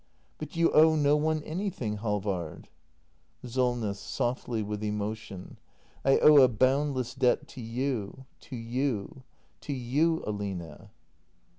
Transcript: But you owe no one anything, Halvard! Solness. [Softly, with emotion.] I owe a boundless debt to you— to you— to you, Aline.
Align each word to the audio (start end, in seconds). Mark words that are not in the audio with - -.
But 0.39 0.55
you 0.55 0.71
owe 0.71 0.95
no 0.95 1.15
one 1.15 1.43
anything, 1.43 1.97
Halvard! 1.97 2.69
Solness. 3.45 3.99
[Softly, 3.99 4.63
with 4.63 4.83
emotion.] 4.83 5.59
I 6.03 6.17
owe 6.17 6.37
a 6.37 6.47
boundless 6.47 7.13
debt 7.13 7.47
to 7.49 7.61
you— 7.61 8.25
to 8.49 8.55
you— 8.55 9.21
to 9.61 9.73
you, 9.73 10.23
Aline. 10.25 10.89